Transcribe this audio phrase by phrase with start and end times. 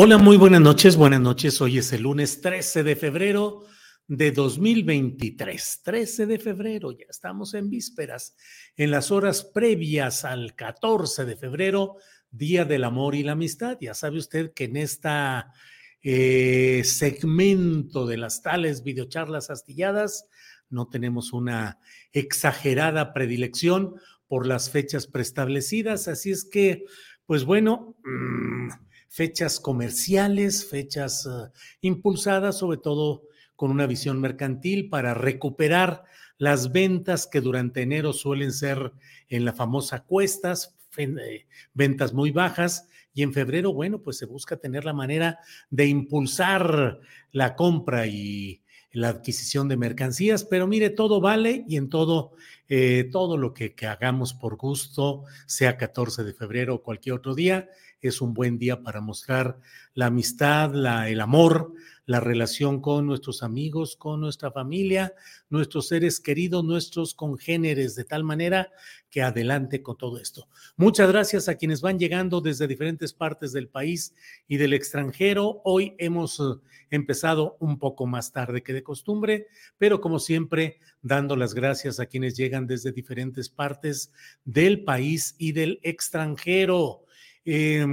[0.00, 0.94] Hola, muy buenas noches.
[0.94, 1.60] Buenas noches.
[1.60, 3.64] Hoy es el lunes 13 de febrero
[4.06, 5.80] de 2023.
[5.82, 8.36] 13 de febrero, ya estamos en vísperas,
[8.76, 11.96] en las horas previas al 14 de febrero,
[12.30, 13.76] Día del Amor y la Amistad.
[13.80, 15.52] Ya sabe usted que en esta
[16.00, 20.28] eh, segmento de las tales videocharlas astilladas
[20.70, 21.80] no tenemos una
[22.12, 23.96] exagerada predilección
[24.28, 26.84] por las fechas preestablecidas, así es que,
[27.26, 28.68] pues bueno, mmm,
[29.08, 33.22] fechas comerciales, fechas uh, impulsadas sobre todo
[33.56, 36.04] con una visión mercantil para recuperar
[36.36, 38.92] las ventas que durante enero suelen ser
[39.28, 44.58] en la famosa cuestas, eh, ventas muy bajas, y en febrero, bueno, pues se busca
[44.58, 47.00] tener la manera de impulsar
[47.32, 48.62] la compra y
[48.92, 52.32] la adquisición de mercancías, pero mire, todo vale y en todo,
[52.68, 57.68] eh, todo lo que, hagamos por gusto, sea 14 de febrero o cualquier otro día,
[58.00, 59.58] es un buen día para mostrar
[59.94, 61.72] la amistad, la, el amor,
[62.08, 65.12] la relación con nuestros amigos, con nuestra familia,
[65.50, 68.70] nuestros seres queridos, nuestros congéneres, de tal manera
[69.10, 70.48] que adelante con todo esto.
[70.78, 74.14] Muchas gracias a quienes van llegando desde diferentes partes del país
[74.46, 75.60] y del extranjero.
[75.64, 76.44] Hoy hemos eh,
[76.88, 79.46] empezado un poco más tarde que de costumbre,
[79.76, 84.14] pero como siempre, dando las gracias a quienes llegan desde diferentes partes
[84.46, 87.04] del país y del extranjero
[87.50, 87.86] eh,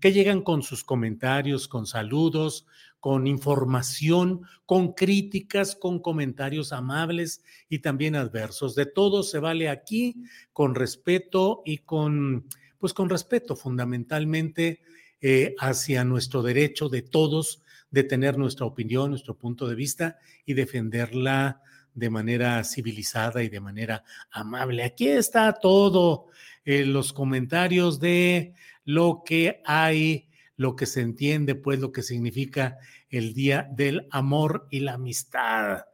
[0.00, 2.66] que llegan con sus comentarios, con saludos,
[3.00, 8.74] con información, con críticas, con comentarios amables y también adversos.
[8.74, 10.16] De todo se vale aquí
[10.52, 12.46] con respeto y con,
[12.78, 14.80] pues con respeto fundamentalmente
[15.20, 20.54] eh, hacia nuestro derecho de todos de tener nuestra opinión, nuestro punto de vista y
[20.54, 21.62] defenderla
[21.94, 24.84] de manera civilizada y de manera amable.
[24.84, 26.26] Aquí está todo,
[26.64, 28.54] eh, los comentarios de
[28.84, 30.27] lo que hay,
[30.58, 32.76] lo que se entiende, pues lo que significa
[33.08, 35.84] el Día del Amor y la Amistad.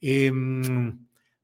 [0.00, 0.30] Eh,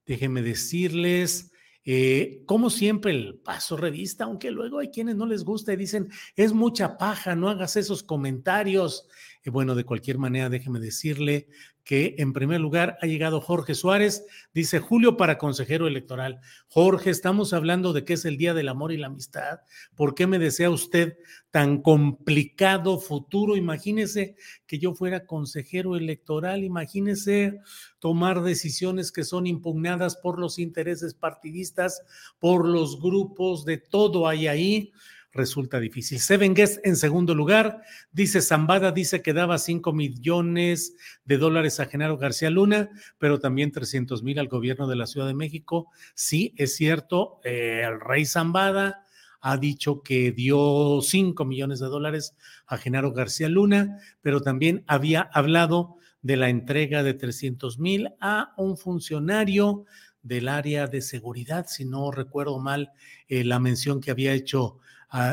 [0.04, 1.52] déjenme decirles,
[1.84, 6.10] eh, como siempre, el paso revista, aunque luego hay quienes no les gusta y dicen,
[6.34, 9.06] es mucha paja, no hagas esos comentarios.
[9.44, 11.49] Eh, bueno, de cualquier manera, déjeme decirle
[11.84, 14.25] que en primer lugar ha llegado Jorge Suárez,
[14.55, 16.41] dice Julio para consejero electoral.
[16.66, 19.60] Jorge, estamos hablando de que es el Día del Amor y la Amistad.
[19.94, 21.19] ¿Por qué me desea usted
[21.50, 23.55] tan complicado futuro?
[23.55, 24.34] Imagínese
[24.66, 27.61] que yo fuera consejero electoral, imagínese
[27.99, 32.03] tomar decisiones que son impugnadas por los intereses partidistas,
[32.38, 34.93] por los grupos, de todo hay ahí
[35.34, 36.20] resulta difícil.
[36.20, 41.86] Seven Guest en segundo lugar, dice Zambada, dice que daba 5 millones de dólares a
[41.86, 45.90] Genaro García Luna, pero también 300 mil al gobierno de la Ciudad de México.
[46.14, 49.04] Sí, es cierto, eh, el rey Zambada
[49.40, 52.34] ha dicho que dio 5 millones de dólares
[52.66, 58.54] a Genaro García Luna, pero también había hablado de la entrega de 300 mil a
[58.56, 59.84] un funcionario
[60.22, 62.92] del área de seguridad, si no recuerdo mal
[63.28, 64.78] eh, la mención que había hecho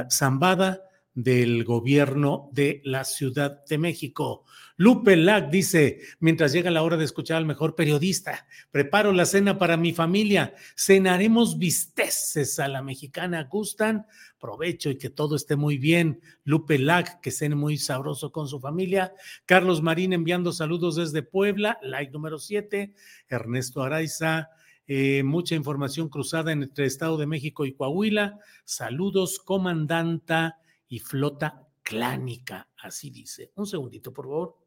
[0.10, 0.82] Zambada
[1.14, 4.46] del gobierno de la Ciudad de México.
[4.78, 9.60] Lupe Lac dice, mientras llega la hora de escuchar al mejor periodista, preparo la cena
[9.60, 14.08] para mi familia, cenaremos bisteces a la mexicana, ¿gustan?
[14.40, 16.22] Provecho y que todo esté muy bien.
[16.44, 19.14] Lupe Lac, que cene muy sabroso con su familia.
[19.46, 22.94] Carlos Marín enviando saludos desde Puebla, like número 7.
[23.28, 24.50] Ernesto Araiza,
[24.88, 28.40] eh, mucha información cruzada entre Estado de México y Coahuila.
[28.66, 30.58] Saludos, comandanta
[30.88, 33.52] y flota clánica, así dice.
[33.56, 34.58] Un segundito, por favor.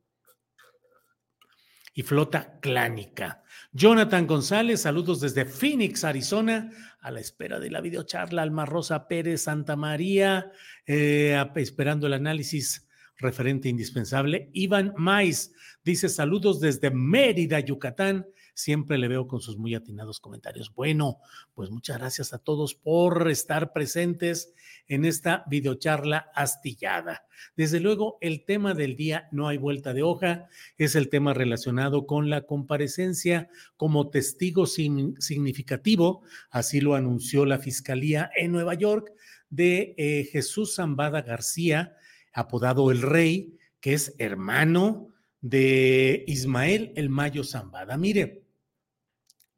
[1.93, 3.45] Y flota clánica.
[3.73, 6.71] Jonathan González, saludos desde Phoenix, Arizona,
[7.01, 8.43] a la espera de la videocharla.
[8.43, 10.51] Alma Rosa Pérez Santa María,
[10.87, 14.51] eh, esperando el análisis referente indispensable.
[14.53, 15.53] Iván Mais
[15.85, 20.73] dice saludos desde Mérida, Yucatán siempre le veo con sus muy atinados comentarios.
[20.75, 21.19] Bueno,
[21.53, 24.55] pues muchas gracias a todos por estar presentes
[24.87, 27.27] en esta videocharla astillada.
[27.57, 30.49] Desde luego, el tema del día, no hay vuelta de hoja,
[30.79, 38.31] es el tema relacionado con la comparecencia como testigo significativo, así lo anunció la Fiscalía
[38.37, 39.13] en Nueva York,
[39.51, 41.97] de eh, Jesús Zambada García,
[42.33, 45.11] apodado El Rey, que es hermano
[45.41, 47.97] de Ismael El Mayo Zambada.
[47.97, 48.44] Mire,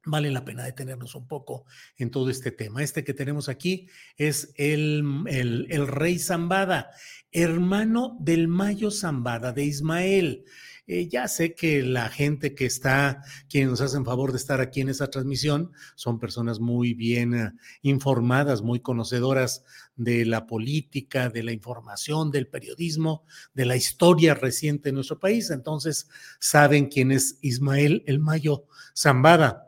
[0.06, 1.66] vale la pena detenernos un poco
[1.98, 2.82] en todo este tema.
[2.82, 6.90] Este que tenemos aquí es el, el, rey Zambada,
[7.32, 10.44] hermano del Mayo Zambada, de Ismael.
[10.88, 14.80] Eh, ya sé que la gente que está, quienes nos hacen favor de estar aquí
[14.80, 19.64] en esta transmisión, son personas muy bien eh, informadas, muy conocedoras
[19.96, 23.24] de la política, de la información, del periodismo,
[23.54, 25.50] de la historia reciente de nuestro país.
[25.50, 26.08] Entonces,
[26.38, 29.65] saben quién es Ismael el Mayo Zambada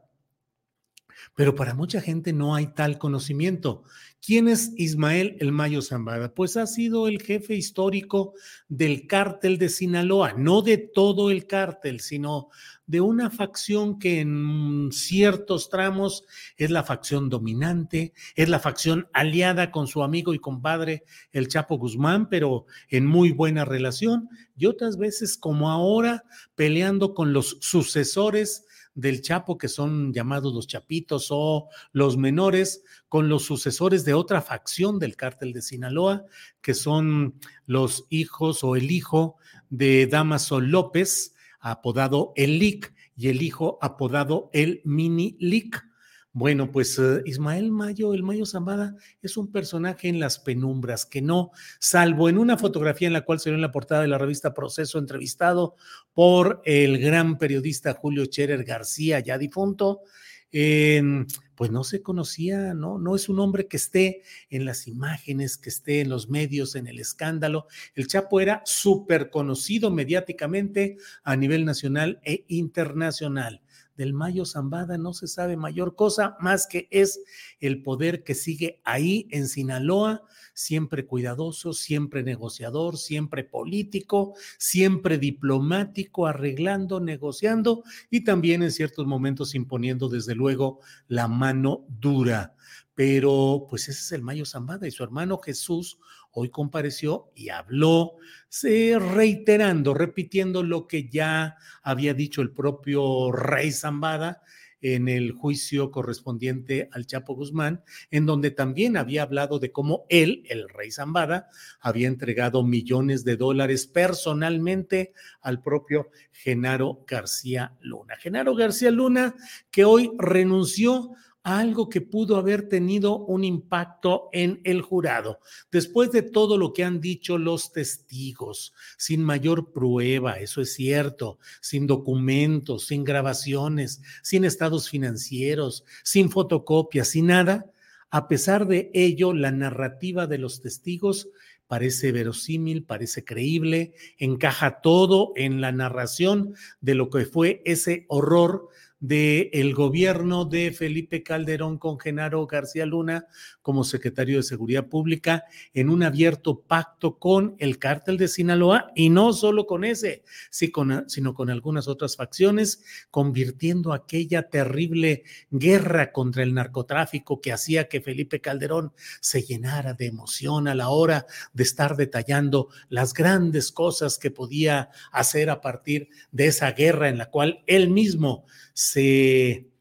[1.38, 3.84] pero para mucha gente no hay tal conocimiento.
[4.20, 6.34] ¿Quién es Ismael El Mayo Zambada?
[6.34, 8.34] Pues ha sido el jefe histórico
[8.68, 12.48] del cártel de Sinaloa, no de todo el cártel, sino
[12.88, 16.24] de una facción que en ciertos tramos
[16.56, 21.78] es la facción dominante, es la facción aliada con su amigo y compadre el Chapo
[21.78, 26.24] Guzmán, pero en muy buena relación, y otras veces como ahora
[26.56, 28.64] peleando con los sucesores
[28.98, 34.42] del Chapo, que son llamados los Chapitos o los menores, con los sucesores de otra
[34.42, 36.24] facción del cártel de Sinaloa,
[36.60, 39.36] que son los hijos o el hijo
[39.70, 45.84] de Damaso López, apodado El Lic, y el hijo apodado El Mini Lic.
[46.32, 51.22] Bueno, pues eh, Ismael Mayo, el Mayo Zambada, es un personaje en las penumbras que
[51.22, 54.18] no, salvo en una fotografía en la cual se ve en la portada de la
[54.18, 55.74] revista Proceso, entrevistado
[56.12, 60.02] por el gran periodista Julio Cherer García, ya difunto,
[60.50, 62.98] pues no se conocía, ¿no?
[62.98, 66.86] No es un hombre que esté en las imágenes, que esté en los medios, en
[66.86, 67.66] el escándalo.
[67.94, 73.62] El Chapo era súper conocido mediáticamente a nivel nacional e internacional
[73.98, 77.20] del Mayo Zambada no se sabe mayor cosa más que es
[77.58, 80.22] el poder que sigue ahí en Sinaloa,
[80.54, 89.56] siempre cuidadoso, siempre negociador, siempre político, siempre diplomático, arreglando, negociando y también en ciertos momentos
[89.56, 90.78] imponiendo desde luego
[91.08, 92.54] la mano dura.
[92.94, 95.98] Pero pues ese es el Mayo Zambada y su hermano Jesús
[96.38, 98.12] hoy compareció y habló,
[98.52, 104.42] reiterando, repitiendo lo que ya había dicho el propio rey Zambada
[104.80, 107.82] en el juicio correspondiente al Chapo Guzmán,
[108.12, 111.48] en donde también había hablado de cómo él, el rey Zambada,
[111.80, 118.16] había entregado millones de dólares personalmente al propio Genaro García Luna.
[118.16, 119.34] Genaro García Luna,
[119.70, 121.10] que hoy renunció
[121.42, 125.40] algo que pudo haber tenido un impacto en el jurado.
[125.70, 131.38] Después de todo lo que han dicho los testigos, sin mayor prueba, eso es cierto,
[131.60, 137.70] sin documentos, sin grabaciones, sin estados financieros, sin fotocopias, sin nada,
[138.10, 141.28] a pesar de ello, la narrativa de los testigos
[141.66, 148.70] parece verosímil, parece creíble, encaja todo en la narración de lo que fue ese horror
[149.00, 153.26] del gobierno de Felipe Calderón con Genaro García Luna
[153.62, 159.10] como secretario de Seguridad Pública en un abierto pacto con el cártel de Sinaloa y
[159.10, 166.54] no solo con ese, sino con algunas otras facciones, convirtiendo aquella terrible guerra contra el
[166.54, 171.96] narcotráfico que hacía que Felipe Calderón se llenara de emoción a la hora de estar
[171.96, 177.62] detallando las grandes cosas que podía hacer a partir de esa guerra en la cual
[177.66, 178.44] él mismo
[178.78, 179.72] se,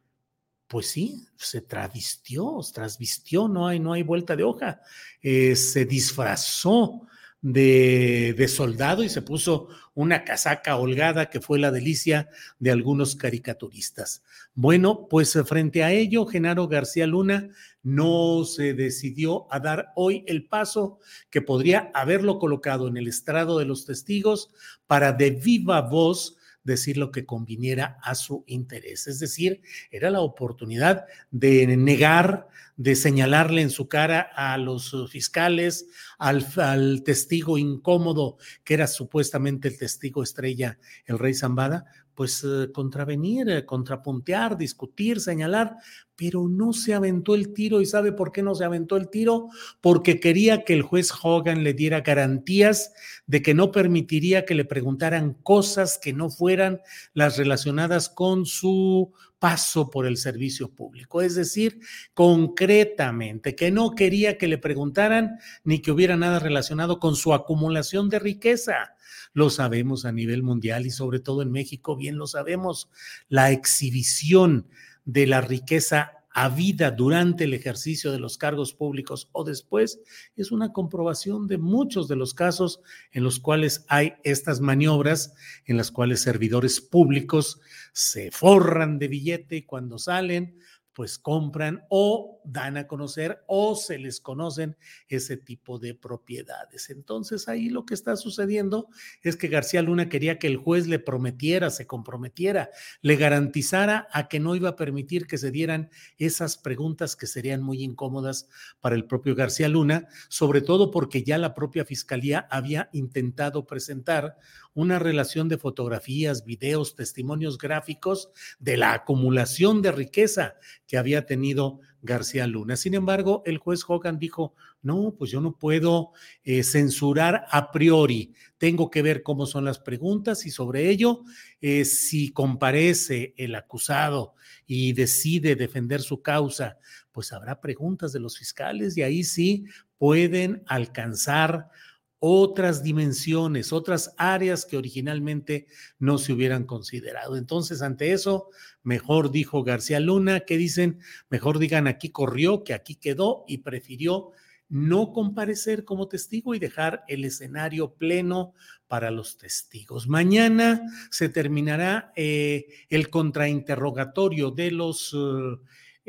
[0.66, 4.82] pues sí, se travestió, trasvistió, no hay, no hay vuelta de hoja,
[5.22, 7.04] eh, se disfrazó
[7.40, 13.16] de, de, soldado y se puso una casaca holgada que fue la delicia de algunos
[13.16, 14.24] caricaturistas.
[14.56, 17.52] Bueno, pues eh, frente a ello, Genaro García Luna
[17.84, 20.98] no se decidió a dar hoy el paso
[21.30, 24.50] que podría haberlo colocado en el estrado de los testigos
[24.88, 26.37] para de viva voz
[26.68, 29.08] decir lo que conviniera a su interés.
[29.08, 35.88] Es decir, era la oportunidad de negar, de señalarle en su cara a los fiscales,
[36.20, 41.86] al, testigo incómodo, que era supuestamente el testigo estrella, el rey Zambada,
[42.18, 45.76] pues eh, contravenir, eh, contrapuntear, discutir, señalar,
[46.16, 47.80] pero no se aventó el tiro.
[47.80, 49.50] ¿Y sabe por qué no se aventó el tiro?
[49.82, 52.92] Porque quería que el juez Hogan le diera garantías
[53.28, 56.82] de que no permitiría que le preguntaran cosas que no fueran
[57.14, 61.22] las relacionadas con su paso por el servicio público.
[61.22, 61.80] Es decir,
[62.14, 68.10] concretamente, que no quería que le preguntaran ni que hubiera nada relacionado con su acumulación
[68.10, 68.94] de riqueza
[69.38, 72.90] lo sabemos a nivel mundial y sobre todo en México, bien lo sabemos,
[73.30, 74.68] la exhibición
[75.06, 80.00] de la riqueza habida durante el ejercicio de los cargos públicos o después
[80.36, 82.80] es una comprobación de muchos de los casos
[83.12, 85.34] en los cuales hay estas maniobras,
[85.66, 87.60] en las cuales servidores públicos
[87.92, 90.60] se forran de billete y cuando salen
[90.98, 94.76] pues compran o dan a conocer o se les conocen
[95.08, 96.90] ese tipo de propiedades.
[96.90, 98.90] Entonces ahí lo que está sucediendo
[99.22, 102.72] es que García Luna quería que el juez le prometiera, se comprometiera,
[103.04, 107.62] le garantizara a que no iba a permitir que se dieran esas preguntas que serían
[107.62, 108.50] muy incómodas
[108.82, 114.36] para el propio García Luna, sobre todo porque ya la propia fiscalía había intentado presentar
[114.78, 118.30] una relación de fotografías, videos, testimonios gráficos
[118.60, 120.54] de la acumulación de riqueza
[120.86, 122.76] que había tenido García Luna.
[122.76, 124.54] Sin embargo, el juez Hogan dijo,
[124.84, 126.12] no, pues yo no puedo
[126.44, 131.24] eh, censurar a priori, tengo que ver cómo son las preguntas y sobre ello,
[131.60, 134.36] eh, si comparece el acusado
[134.68, 136.78] y decide defender su causa,
[137.12, 139.66] pues habrá preguntas de los fiscales y ahí sí
[139.98, 141.72] pueden alcanzar
[142.20, 145.68] otras dimensiones, otras áreas que originalmente
[146.00, 147.38] no se hubieran considerado.
[147.38, 148.50] Entonces, ante eso,
[148.84, 154.32] mejor dijo García Luna, que dicen, mejor digan aquí corrió, que aquí quedó y prefirió
[154.70, 158.54] no comparecer como testigo y dejar el escenario pleno
[158.88, 160.08] para los testigos.
[160.08, 165.16] Mañana se terminará eh, el contrainterrogatorio de los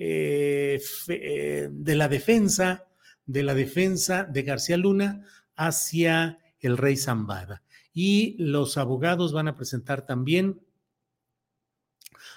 [0.01, 2.87] eh, eh, de la defensa,
[3.27, 5.25] de la defensa de García Luna
[5.59, 7.63] hacia el rey Zambada.
[7.93, 10.61] Y los abogados van a presentar también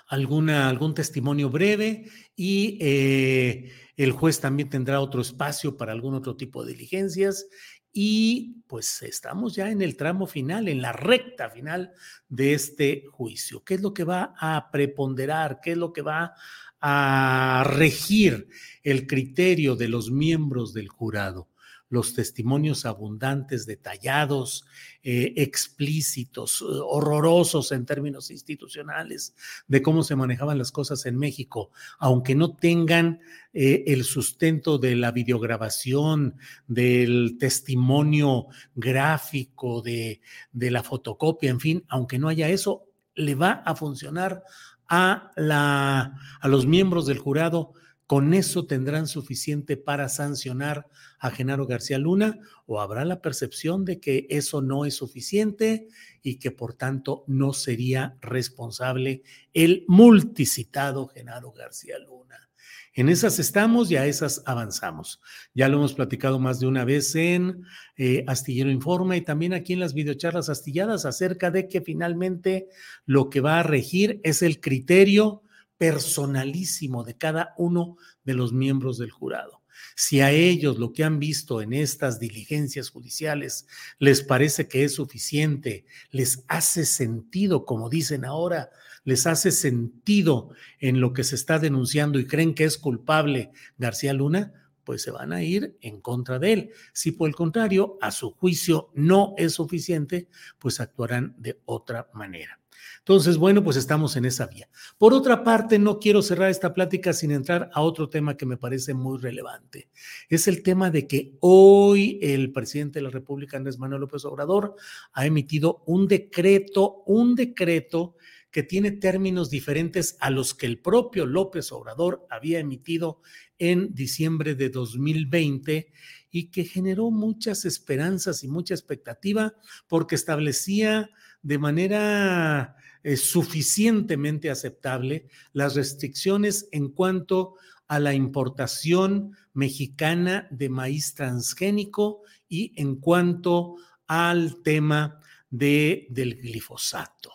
[0.07, 6.35] alguna, algún testimonio breve y eh, el juez también tendrá otro espacio para algún otro
[6.35, 7.47] tipo de diligencias.
[7.93, 11.91] Y pues estamos ya en el tramo final, en la recta final
[12.27, 13.63] de este juicio.
[13.63, 15.59] ¿Qué es lo que va a preponderar?
[15.61, 16.33] ¿Qué es lo que va
[16.79, 18.47] a regir
[18.81, 21.50] el criterio de los miembros del jurado?
[21.91, 24.65] Los testimonios abundantes, detallados,
[25.03, 29.35] eh, explícitos, eh, horrorosos en términos institucionales
[29.67, 33.19] de cómo se manejaban las cosas en México, aunque no tengan
[33.53, 40.21] eh, el sustento de la videograbación, del testimonio gráfico, de,
[40.53, 44.43] de la fotocopia, en fin, aunque no haya eso, le va a funcionar
[44.87, 47.73] a, la, a los miembros del jurado
[48.11, 54.01] ¿Con eso tendrán suficiente para sancionar a Genaro García Luna o habrá la percepción de
[54.01, 55.87] que eso no es suficiente
[56.21, 62.49] y que por tanto no sería responsable el multicitado Genaro García Luna?
[62.93, 65.21] En esas estamos y a esas avanzamos.
[65.53, 67.63] Ya lo hemos platicado más de una vez en
[67.95, 72.67] eh, Astillero Informa y también aquí en las videocharlas astilladas acerca de que finalmente
[73.05, 75.43] lo que va a regir es el criterio
[75.81, 79.63] personalísimo de cada uno de los miembros del jurado.
[79.95, 83.65] Si a ellos lo que han visto en estas diligencias judiciales
[83.97, 88.69] les parece que es suficiente, les hace sentido, como dicen ahora,
[89.05, 94.13] les hace sentido en lo que se está denunciando y creen que es culpable García
[94.13, 96.69] Luna, pues se van a ir en contra de él.
[96.93, 102.60] Si por el contrario, a su juicio no es suficiente, pues actuarán de otra manera.
[102.99, 104.69] Entonces, bueno, pues estamos en esa vía.
[104.97, 108.57] Por otra parte, no quiero cerrar esta plática sin entrar a otro tema que me
[108.57, 109.89] parece muy relevante.
[110.29, 114.75] Es el tema de que hoy el presidente de la República, Andrés Manuel López Obrador,
[115.13, 118.15] ha emitido un decreto, un decreto
[118.51, 123.21] que tiene términos diferentes a los que el propio López Obrador había emitido
[123.57, 125.91] en diciembre de 2020
[126.29, 129.55] y que generó muchas esperanzas y mucha expectativa
[129.87, 131.09] porque establecía
[131.41, 137.55] de manera es suficientemente aceptable las restricciones en cuanto
[137.87, 143.75] a la importación mexicana de maíz transgénico y en cuanto
[144.07, 145.19] al tema
[145.49, 147.31] de, del glifosato.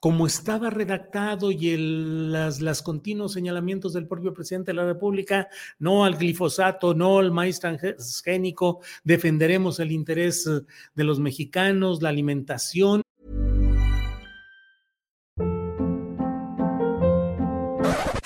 [0.00, 6.06] Como estaba redactado y las, las, continuos señalamientos del propio presidente de la República, no
[6.06, 10.50] al glifosato, no al maíz transgénico, defenderemos el interés
[10.94, 13.02] de los mexicanos, la alimentación.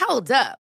[0.08, 0.63] Hold up.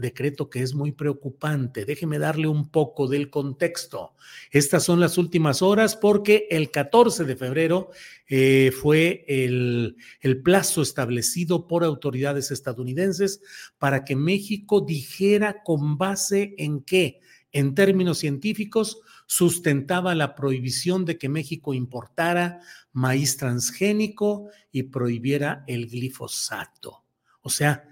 [0.00, 1.84] decreto que es muy preocupante.
[1.84, 4.14] Déjeme darle un poco del contexto.
[4.50, 7.90] Estas son las últimas horas porque el 14 de febrero
[8.28, 13.40] eh, fue el, el plazo establecido por autoridades estadounidenses
[13.78, 17.20] para que México dijera con base en qué,
[17.52, 22.60] en términos científicos, sustentaba la prohibición de que México importara
[22.92, 27.04] maíz transgénico y prohibiera el glifosato.
[27.42, 27.88] O sea,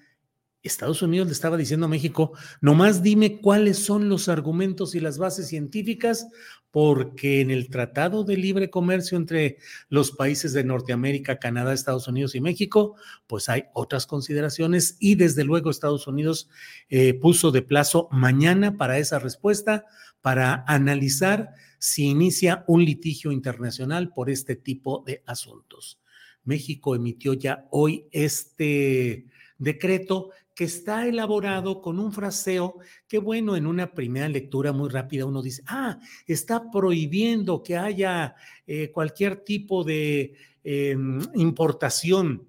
[0.63, 5.19] Estados Unidos le estaba diciendo a México, nomás dime cuáles son los argumentos y las
[5.19, 6.27] bases científicas,
[6.71, 12.35] porque en el Tratado de Libre Comercio entre los países de Norteamérica, Canadá, Estados Unidos
[12.35, 12.97] y México,
[13.27, 16.49] pues hay otras consideraciones y desde luego Estados Unidos
[16.89, 19.87] eh, puso de plazo mañana para esa respuesta,
[20.21, 26.01] para analizar si inicia un litigio internacional por este tipo de asuntos.
[26.45, 29.27] México emitió ya hoy este
[29.59, 35.25] decreto que está elaborado con un fraseo que, bueno, en una primera lectura muy rápida
[35.25, 38.35] uno dice, ah, está prohibiendo que haya
[38.67, 42.49] eh, cualquier tipo de em, importación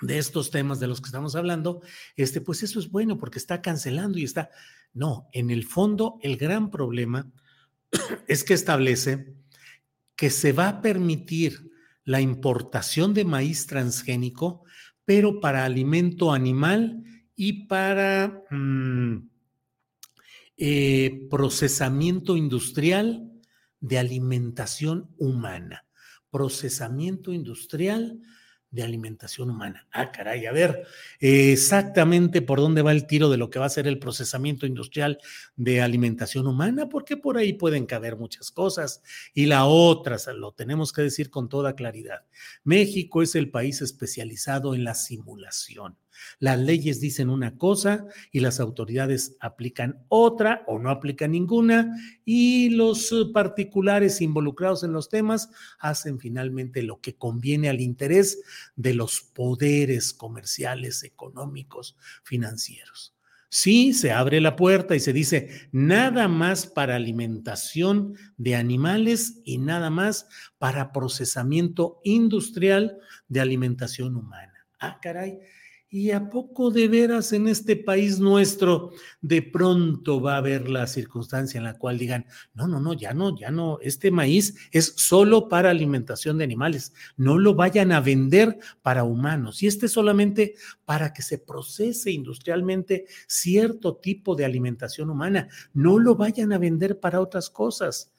[0.00, 1.82] de estos temas de los que estamos hablando,
[2.16, 4.50] este, pues eso es bueno porque está cancelando y está.
[4.92, 7.30] No, en el fondo, el gran problema
[8.26, 9.36] es que establece
[10.16, 11.70] que se va a permitir
[12.02, 14.64] la importación de maíz transgénico
[15.08, 17.02] pero para alimento animal
[17.34, 19.26] y para mm,
[20.58, 23.32] eh, procesamiento industrial
[23.80, 25.86] de alimentación humana.
[26.30, 28.20] Procesamiento industrial
[28.70, 29.86] de alimentación humana.
[29.92, 30.86] Ah, caray, a ver
[31.20, 35.18] exactamente por dónde va el tiro de lo que va a ser el procesamiento industrial
[35.56, 39.02] de alimentación humana, porque por ahí pueden caber muchas cosas.
[39.32, 42.26] Y la otra, lo tenemos que decir con toda claridad,
[42.64, 45.96] México es el país especializado en la simulación.
[46.38, 52.70] Las leyes dicen una cosa y las autoridades aplican otra o no aplican ninguna y
[52.70, 58.40] los eh, particulares involucrados en los temas hacen finalmente lo que conviene al interés
[58.76, 63.14] de los poderes comerciales, económicos, financieros.
[63.50, 69.56] Sí, se abre la puerta y se dice nada más para alimentación de animales y
[69.56, 70.28] nada más
[70.58, 74.66] para procesamiento industrial de alimentación humana.
[74.78, 75.38] Ah, caray,
[75.90, 80.86] ¿Y a poco de veras en este país nuestro de pronto va a haber la
[80.86, 84.92] circunstancia en la cual digan, no, no, no, ya no, ya no, este maíz es
[84.98, 90.56] solo para alimentación de animales, no lo vayan a vender para humanos y este solamente
[90.84, 97.00] para que se procese industrialmente cierto tipo de alimentación humana, no lo vayan a vender
[97.00, 98.12] para otras cosas.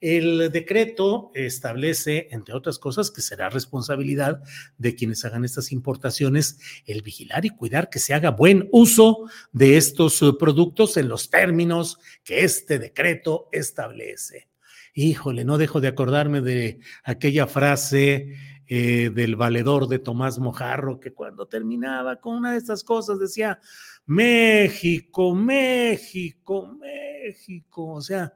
[0.00, 4.42] El decreto establece, entre otras cosas, que será responsabilidad
[4.76, 9.76] de quienes hagan estas importaciones el vigilar y cuidar que se haga buen uso de
[9.76, 14.48] estos eh, productos en los términos que este decreto establece.
[14.94, 21.12] Híjole, no dejo de acordarme de aquella frase eh, del valedor de Tomás Mojarro, que
[21.12, 23.58] cuando terminaba con una de estas cosas decía,
[24.06, 28.32] México, México, México, o sea,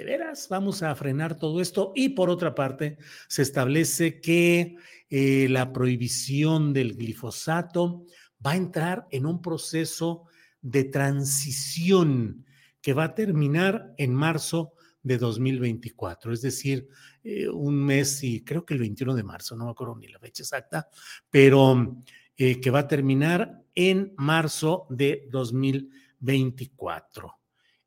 [0.00, 1.92] de veras, vamos a frenar todo esto.
[1.94, 2.96] Y por otra parte,
[3.28, 4.76] se establece que
[5.10, 8.06] eh, la prohibición del glifosato
[8.44, 10.24] va a entrar en un proceso
[10.62, 12.46] de transición
[12.80, 16.88] que va a terminar en marzo de 2024, es decir,
[17.22, 20.18] eh, un mes y creo que el 21 de marzo, no me acuerdo ni la
[20.18, 20.88] fecha exacta,
[21.30, 21.96] pero
[22.36, 27.39] eh, que va a terminar en marzo de 2024.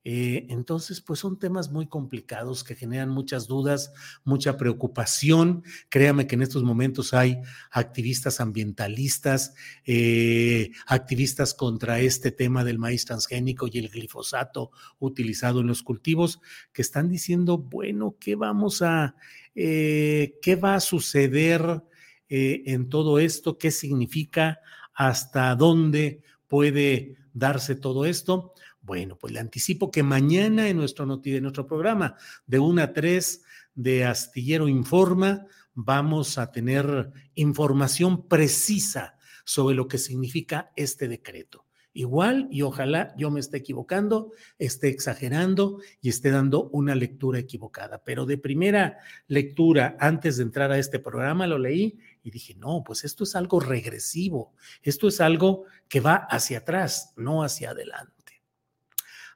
[0.05, 3.93] Eh, entonces, pues son temas muy complicados que generan muchas dudas,
[4.25, 5.63] mucha preocupación.
[5.89, 9.53] Créame que en estos momentos hay activistas ambientalistas,
[9.85, 16.41] eh, activistas contra este tema del maíz transgénico y el glifosato utilizado en los cultivos,
[16.73, 19.15] que están diciendo, bueno, ¿qué vamos a,
[19.55, 21.81] eh, qué va a suceder
[22.29, 23.59] en todo esto?
[23.59, 24.59] ¿Qué significa?
[24.95, 28.52] ¿Hasta dónde puede darse todo esto?
[28.83, 33.41] Bueno, pues le anticipo que mañana en nuestro, en nuestro programa de 1 a 3
[33.75, 41.65] de Astillero Informa vamos a tener información precisa sobre lo que significa este decreto.
[41.93, 48.03] Igual, y ojalá yo me esté equivocando, esté exagerando y esté dando una lectura equivocada.
[48.03, 52.83] Pero de primera lectura, antes de entrar a este programa, lo leí y dije, no,
[52.83, 58.22] pues esto es algo regresivo, esto es algo que va hacia atrás, no hacia adelante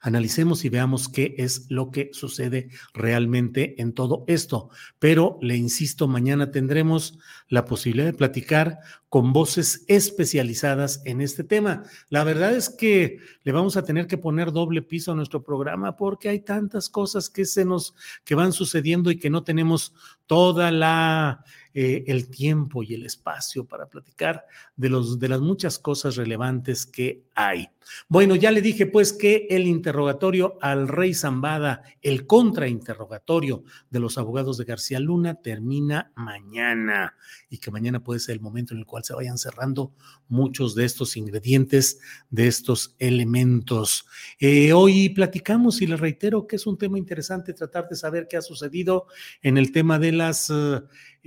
[0.02, 4.70] analicemos y veamos qué es lo que sucede realmente en todo esto.
[5.00, 8.80] Pero le insisto, mañana tendremos la posibilidad de platicar
[9.10, 11.84] con voces especializadas en este tema.
[12.10, 15.96] La verdad es que le vamos a tener que poner doble piso a nuestro programa
[15.96, 19.94] porque hay tantas cosas que se nos que van sucediendo y que no tenemos
[20.26, 21.44] toda la
[21.80, 26.88] eh, el tiempo y el espacio para platicar de, los, de las muchas cosas relevantes
[26.88, 27.70] que hay.
[28.08, 34.18] Bueno, ya le dije pues que el interrogatorio al rey Zambada, el contrainterrogatorio de los
[34.18, 37.16] abogados de García Luna termina mañana
[37.50, 39.94] y que mañana puede ser el momento en el cual se vayan cerrando
[40.28, 44.06] muchos de estos ingredientes, de estos elementos.
[44.40, 48.38] Eh, hoy platicamos y le reitero que es un tema interesante tratar de saber qué
[48.38, 49.08] ha sucedido
[49.42, 50.52] en el tema de las...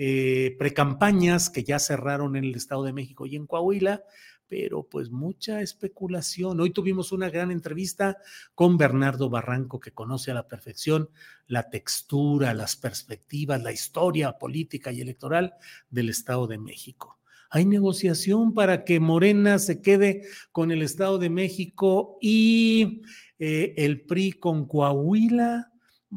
[0.02, 4.02] Eh, precampañas que ya cerraron en el Estado de México y en Coahuila,
[4.50, 6.58] pero pues mucha especulación.
[6.60, 8.18] Hoy tuvimos una gran entrevista
[8.56, 11.08] con Bernardo Barranco, que conoce a la perfección
[11.46, 15.54] la textura, las perspectivas, la historia política y electoral
[15.88, 17.20] del Estado de México.
[17.48, 23.02] Hay negociación para que Morena se quede con el Estado de México y
[23.38, 25.72] eh, el PRI con Coahuila.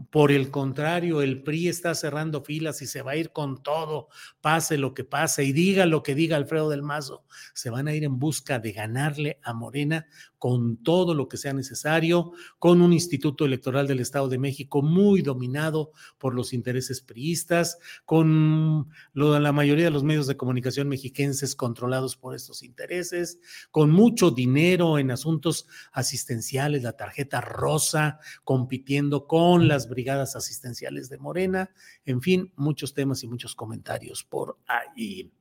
[0.10, 4.08] Por el contrario, el PRI está cerrando filas y se va a ir con todo,
[4.42, 7.26] pase lo que pase y diga lo que diga Alfredo del Mazo.
[7.54, 10.08] Se van a ir en busca de ganarle a Morena
[10.44, 15.22] con todo lo que sea necesario, con un instituto electoral del Estado de México muy
[15.22, 22.18] dominado por los intereses priistas, con la mayoría de los medios de comunicación mexiquenses controlados
[22.18, 23.40] por estos intereses,
[23.72, 31.20] con mucho dinero en asuntos asistenciales, la tarjeta rosa, compitiendo con las brigadas asistenciales de
[31.20, 31.72] Morena,
[32.04, 35.32] en fin, muchos temas y muchos comentarios por ahí.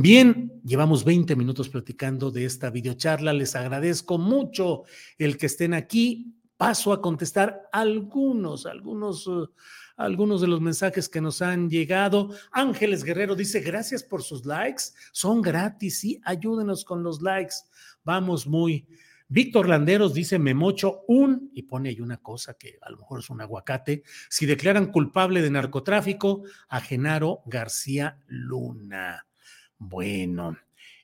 [0.00, 3.32] Bien, llevamos 20 minutos platicando de esta videocharla.
[3.32, 4.84] Les agradezco mucho
[5.18, 6.36] el que estén aquí.
[6.56, 9.50] Paso a contestar algunos, algunos, uh,
[9.96, 12.30] algunos de los mensajes que nos han llegado.
[12.52, 14.84] Ángeles Guerrero dice, gracias por sus likes.
[15.10, 17.56] Son gratis, sí, ayúdenos con los likes.
[18.04, 18.86] Vamos muy.
[19.26, 23.18] Víctor Landeros dice, me mocho un, y pone ahí una cosa que a lo mejor
[23.18, 29.27] es un aguacate, si declaran culpable de narcotráfico a Genaro García Luna.
[29.78, 30.56] Bueno,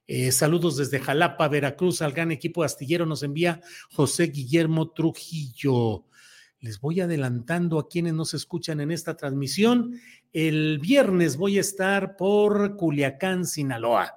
[0.09, 3.61] eh, saludos desde Jalapa, Veracruz, al gran equipo astillero nos envía
[3.93, 6.07] José Guillermo Trujillo.
[6.59, 10.01] Les voy adelantando a quienes nos escuchan en esta transmisión.
[10.33, 14.13] El viernes voy a estar por Culiacán, Sinaloa.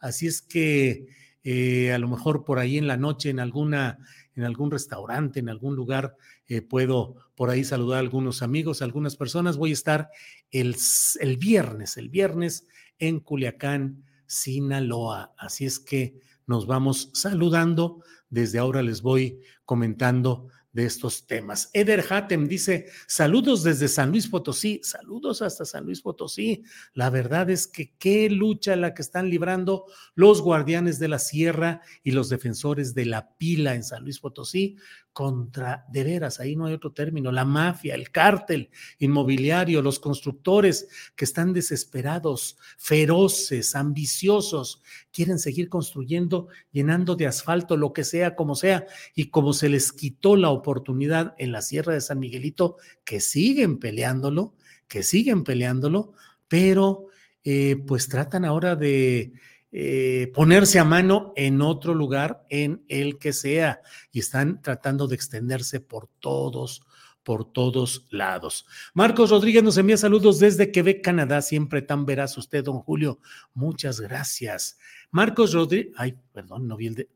[0.00, 1.06] Así es que
[1.44, 3.98] eh, a lo mejor por ahí en la noche, en alguna,
[4.34, 6.16] en algún restaurante, en algún lugar,
[6.48, 9.56] eh, puedo por ahí saludar a algunos amigos, a algunas personas.
[9.56, 10.10] Voy a estar
[10.50, 10.74] el,
[11.20, 12.66] el viernes, el viernes
[13.00, 15.34] en Culiacán, Sinaloa.
[15.36, 18.04] Así es que nos vamos saludando.
[18.28, 21.68] Desde ahora les voy comentando de estos temas.
[21.72, 26.62] Eder Hatem dice, saludos desde San Luis Potosí, saludos hasta San Luis Potosí.
[26.94, 31.80] La verdad es que qué lucha la que están librando los guardianes de la sierra
[32.04, 34.76] y los defensores de la pila en San Luis Potosí
[35.12, 40.88] contra, de veras, ahí no hay otro término, la mafia, el cártel inmobiliario, los constructores
[41.16, 48.54] que están desesperados, feroces, ambiciosos, quieren seguir construyendo, llenando de asfalto lo que sea, como
[48.54, 53.20] sea, y como se les quitó la oportunidad en la Sierra de San Miguelito, que
[53.20, 54.54] siguen peleándolo,
[54.86, 56.12] que siguen peleándolo,
[56.48, 57.06] pero
[57.42, 59.32] eh, pues tratan ahora de
[59.72, 63.80] eh, ponerse a mano en otro lugar, en el que sea,
[64.10, 66.82] y están tratando de extenderse por todos,
[67.22, 68.66] por todos lados.
[68.94, 71.42] Marcos Rodríguez nos envía saludos desde Quebec, Canadá.
[71.42, 73.20] Siempre tan veraz usted, don Julio.
[73.54, 74.78] Muchas gracias.
[75.10, 77.08] Marcos Rodríguez, ay, perdón, no vi el de...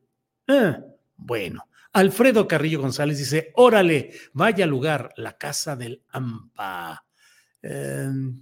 [0.47, 0.81] Ah,
[1.17, 7.05] bueno, Alfredo Carrillo González dice, órale, vaya lugar, la casa del AMPA.
[7.63, 8.41] Em,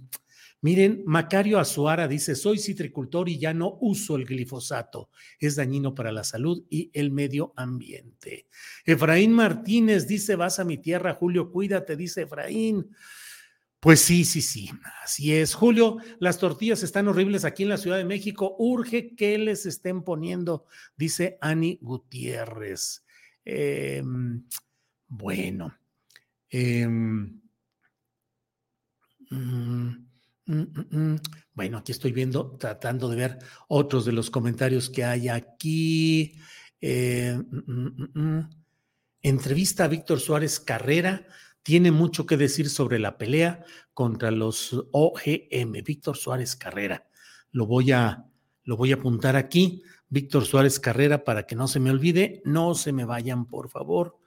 [0.63, 5.09] miren, Macario Azuara dice, soy citricultor y ya no uso el glifosato.
[5.37, 8.47] Es dañino para la salud y el medio ambiente.
[8.85, 12.89] Efraín Martínez dice, vas a mi tierra, Julio, cuídate, dice Efraín.
[13.79, 14.71] Pues sí, sí, sí,
[15.03, 15.53] así es.
[15.53, 18.55] Julio, las tortillas están horribles aquí en la Ciudad de México.
[18.57, 23.03] Urge que les estén poniendo, dice Ani Gutiérrez.
[23.43, 24.45] Em,
[25.09, 25.77] bueno.
[29.29, 30.05] Mm,
[30.45, 36.39] bueno, aquí estoy viendo, tratando de ver otros de los comentarios que hay aquí.
[36.81, 37.41] Eh,
[39.21, 41.25] entrevista a Víctor Suárez Carrera
[41.63, 45.83] tiene mucho que decir sobre la pelea contra los OGM.
[45.83, 47.07] Víctor Suárez Carrera.
[47.51, 48.25] Lo voy a,
[48.63, 49.83] lo voy a apuntar aquí.
[50.09, 54.19] Víctor Suárez Carrera, para que no se me olvide, no se me vayan, por favor,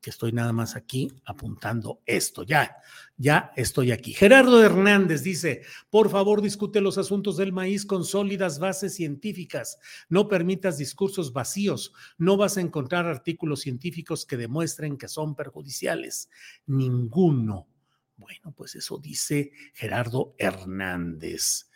[0.00, 2.42] que estoy nada más aquí apuntando esto.
[2.42, 2.76] Ya,
[3.16, 4.12] ya estoy aquí.
[4.12, 9.78] Gerardo Hernández dice, por favor, discute los asuntos del maíz con sólidas bases científicas.
[10.08, 11.92] No permitas discursos vacíos.
[12.18, 16.30] No vas a encontrar artículos científicos que demuestren que son perjudiciales.
[16.66, 17.68] Ninguno.
[18.16, 21.68] Bueno, pues eso dice Gerardo Hernández.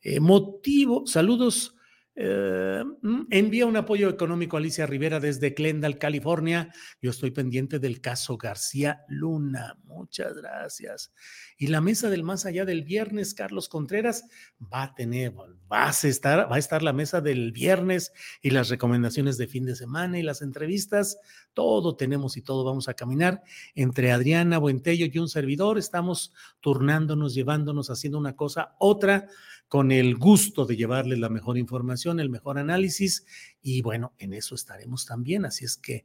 [0.00, 1.76] Eh, motivo, saludos
[2.18, 6.72] eh, mm, envía un apoyo económico a Alicia Rivera desde Glendale, California.
[7.02, 9.76] Yo estoy pendiente del caso García Luna.
[9.84, 11.12] Muchas gracias.
[11.58, 14.24] Y la mesa del más allá del viernes, Carlos Contreras,
[14.60, 15.34] va a tener,
[15.70, 19.66] va a estar, va a estar la mesa del viernes y las recomendaciones de fin
[19.66, 21.18] de semana y las entrevistas.
[21.52, 23.42] Todo tenemos y todo vamos a caminar
[23.74, 25.76] entre Adriana Buentello y un servidor.
[25.76, 29.28] Estamos turnándonos, llevándonos, haciendo una cosa, otra
[29.68, 33.24] con el gusto de llevarles la mejor información, el mejor análisis
[33.62, 35.44] y bueno, en eso estaremos también.
[35.44, 36.04] Así es que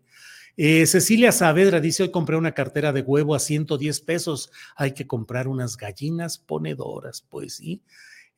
[0.58, 5.08] eh, Cecilia Saavedra dice, hoy compré una cartera de huevo a 110 pesos, hay que
[5.08, 7.82] comprar unas gallinas ponedoras, pues sí.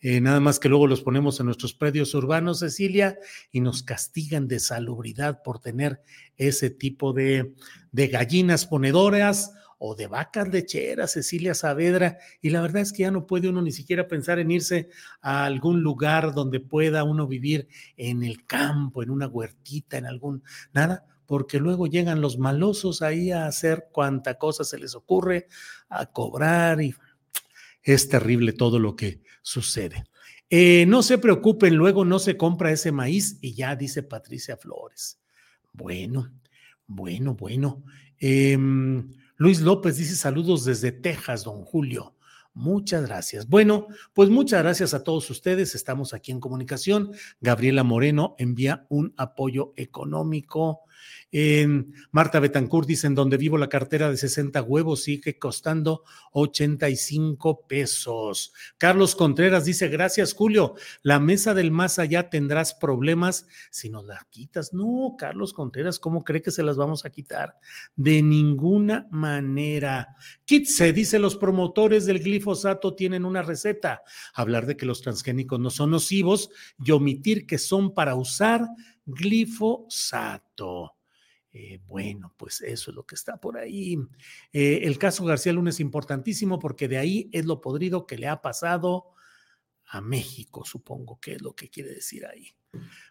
[0.06, 3.18] Eh, nada más que luego los ponemos en nuestros predios urbanos, Cecilia,
[3.54, 6.02] y nos castigan de salubridad por tener
[6.36, 7.54] ese tipo de,
[7.94, 9.54] de gallinas ponedoras
[9.86, 13.62] o de vacas lecheras, Cecilia Saavedra, y la verdad es que ya no puede uno
[13.62, 14.88] ni siquiera pensar en irse
[15.22, 17.68] a algún lugar donde pueda uno vivir
[17.98, 20.42] en el campo, en una huertita, en algún,
[20.72, 25.48] nada, porque luego llegan los malosos ahí a hacer cuanta cosa se les ocurre,
[25.90, 26.96] a cobrar y
[27.82, 30.06] es terrible todo lo que sucede.
[30.50, 35.20] Eh, no se preocupen, luego no se compra ese maíz y ya dice Patricia Flores.
[35.74, 36.32] Bueno,
[36.88, 37.84] bueno, bueno.
[38.18, 38.58] Eh,
[39.38, 42.16] Luis López dice saludos desde Texas, don Julio.
[42.54, 43.48] Muchas gracias.
[43.48, 45.74] Bueno, pues muchas gracias a todos ustedes.
[45.74, 47.12] Estamos aquí en comunicación.
[47.42, 50.82] Gabriela Moreno envía un apoyo económico
[51.32, 57.66] en Marta Betancourt dice, en donde vivo la cartera de 60 huevos sigue costando 85
[57.68, 58.54] pesos.
[58.78, 64.28] Carlos Contreras dice, gracias Julio, la mesa del más allá tendrás problemas si nos la
[64.30, 64.74] quitas.
[64.74, 67.58] No, Carlos Contreras, ¿cómo cree que se las vamos a quitar?
[67.96, 70.16] De ninguna manera.
[70.46, 74.04] Kitse dice, los promotores del glifosato tienen una receta,
[74.36, 76.52] hablar de que los transgénicos no son nocivos
[76.84, 78.68] y omitir que son para usar
[79.06, 80.96] glifosato.
[81.52, 83.98] Eh, bueno, pues eso es lo que está por ahí.
[84.52, 88.28] Eh, el caso García Luna es importantísimo porque de ahí es lo podrido que le
[88.28, 89.14] ha pasado
[89.86, 92.56] a México, supongo que es lo que quiere decir ahí.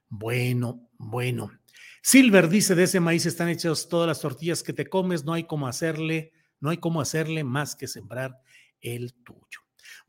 [0.08, 1.52] Bueno, bueno.
[2.02, 5.44] Silver dice, de ese maíz están hechas todas las tortillas que te comes, no hay
[5.44, 8.40] cómo hacerle, no hay cómo hacerle más que sembrar
[8.80, 9.61] el tuyo.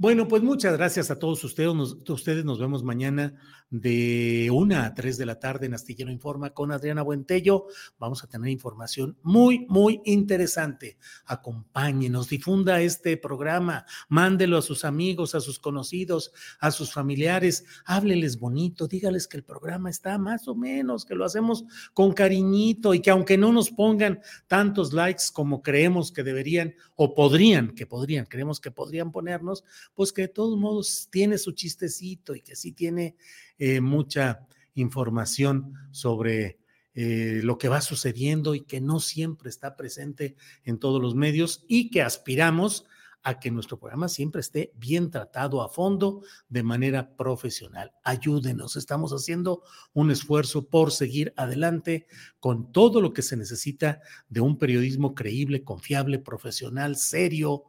[0.03, 1.73] Bueno, pues muchas gracias a todos ustedes.
[1.73, 3.35] Nos, ustedes nos vemos mañana
[3.69, 7.67] de una a tres de la tarde en Astillero Informa con Adriana Buentello.
[7.97, 10.97] Vamos a tener información muy, muy interesante.
[11.25, 18.37] Acompáñenos, difunda este programa, mándelo a sus amigos, a sus conocidos, a sus familiares, hábleles
[18.37, 21.63] bonito, dígales que el programa está más o menos, que lo hacemos
[21.93, 27.15] con cariñito y que aunque no nos pongan tantos likes como creemos que deberían o
[27.15, 29.63] podrían, que podrían, creemos que podrían ponernos,
[29.95, 33.15] pues que de todos modos tiene su chistecito y que sí tiene
[33.57, 36.59] eh, mucha información sobre
[36.95, 41.65] eh, lo que va sucediendo y que no siempre está presente en todos los medios
[41.67, 42.85] y que aspiramos
[43.23, 47.93] a que nuestro programa siempre esté bien tratado a fondo de manera profesional.
[48.03, 52.05] Ayúdenos, estamos haciendo un esfuerzo por seguir adelante
[52.39, 57.63] con todo lo que se necesita de un periodismo creíble, confiable, profesional, serio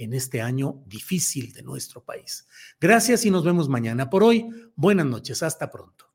[0.00, 2.46] en este año difícil de nuestro país.
[2.80, 4.08] Gracias y nos vemos mañana.
[4.08, 6.06] Por hoy, buenas noches, hasta pronto.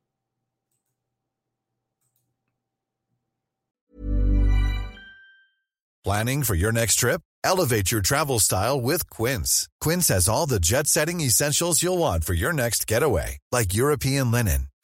[6.03, 7.21] Planning for your next trip?
[7.43, 9.67] Elevate your travel style with Quince.
[9.81, 14.29] Quince has all the jet setting essentials you'll want for your next getaway, like European
[14.29, 14.67] linen,